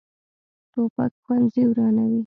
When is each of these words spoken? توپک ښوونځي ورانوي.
توپک 0.73 1.11
ښوونځي 1.23 1.63
ورانوي. 1.67 2.19